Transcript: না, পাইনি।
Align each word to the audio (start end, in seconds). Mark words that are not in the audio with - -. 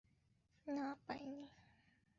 না, 0.67 0.85
পাইনি। 1.07 1.47